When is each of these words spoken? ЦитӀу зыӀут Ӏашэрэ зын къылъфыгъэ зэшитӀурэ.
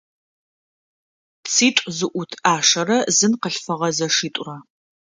ЦитӀу 1.51 1.87
зыӀут 1.97 2.31
Ӏашэрэ 2.43 2.97
зын 3.17 3.33
къылъфыгъэ 3.41 3.89
зэшитӀурэ. 3.97 4.57